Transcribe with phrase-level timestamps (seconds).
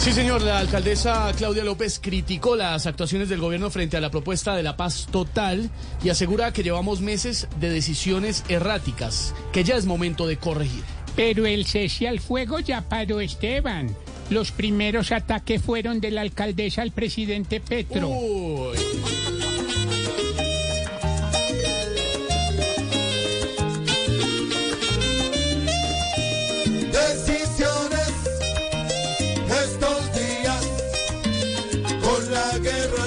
[0.00, 0.40] Sí, señor.
[0.40, 4.74] La alcaldesa Claudia López criticó las actuaciones del gobierno frente a la propuesta de la
[4.74, 5.68] paz total
[6.02, 10.84] y asegura que llevamos meses de decisiones erráticas, que ya es momento de corregir.
[11.16, 13.94] Pero el cese al fuego ya paró, Esteban.
[14.30, 18.08] Los primeros ataques fueron de la alcaldesa al presidente Petro.
[18.08, 18.78] Uy.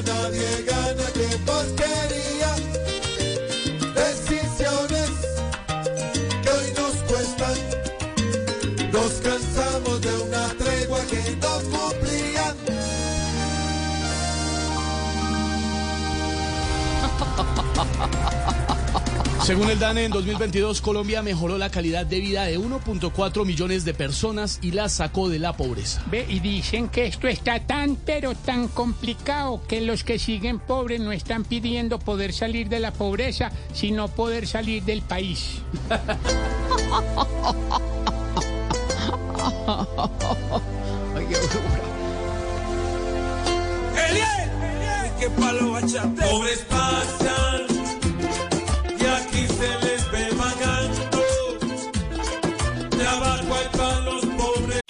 [0.00, 1.01] Nadie gana
[19.44, 23.92] Según el DANE, en 2022 Colombia mejoró la calidad de vida de 1.4 millones de
[23.92, 26.00] personas y la sacó de la pobreza.
[26.10, 31.00] Ve, y dicen que esto está tan, pero tan complicado que los que siguen pobres
[31.00, 35.58] no están pidiendo poder salir de la pobreza, sino poder salir del país.
[45.22, 46.22] que palo bachate.
[46.22, 47.21] Pobres pasan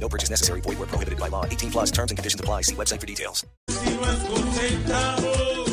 [0.00, 0.60] No purchase necessary.
[0.62, 1.44] Void where prohibited by law.
[1.44, 2.62] 18 plus terms and conditions apply.
[2.62, 3.46] See website for details.
[3.68, 5.70] Si no es con centavos,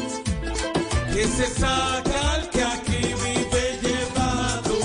[1.13, 4.77] que se saca el que aquí vive llevado.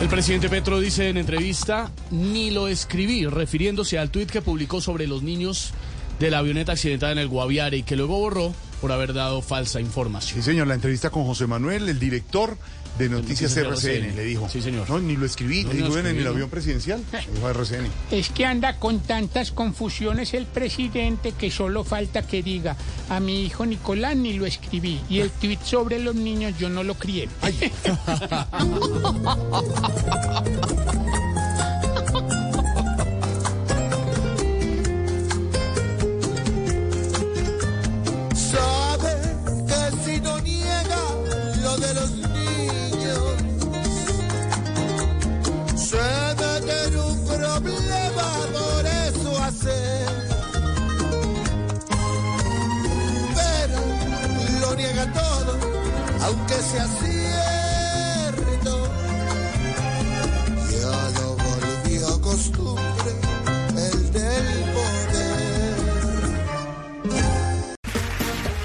[0.00, 5.08] El presidente Petro dice en entrevista, ni lo escribí, refiriéndose al tuit que publicó sobre
[5.08, 5.72] los niños
[6.20, 9.80] de la avioneta accidentada en el Guaviare y que luego borró por haber dado falsa
[9.80, 10.36] información.
[10.40, 12.56] Sí, señor, la entrevista con José Manuel, el director
[12.98, 14.16] de Noticias, Noticias RCN, RCN.
[14.16, 14.48] le dijo.
[14.48, 14.90] Sí, señor.
[14.90, 16.30] No, ni lo escribí, No, le ni lo dijo en escribí, el ¿no?
[16.32, 17.86] avión presidencial, dijo a RCN.
[18.10, 22.76] Es que anda con tantas confusiones el presidente que solo falta que diga
[23.08, 26.82] a mi hijo Nicolás ni lo escribí y el tuit sobre los niños yo no
[26.82, 27.28] lo crié.
[27.40, 27.70] Sabe
[47.60, 49.08] problema, por eso.
[53.34, 53.80] Pero
[54.60, 55.52] lo niega todo,
[56.22, 58.72] aunque sea cierto.
[60.70, 63.12] Ya lo volvió costumbre
[63.76, 65.76] el del poder.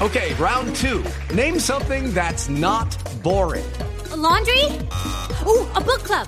[0.02, 1.04] Okay, round two.
[1.34, 3.66] Name something that's not boring.
[4.12, 4.66] A laundry?
[5.48, 6.28] Ooh, a book club.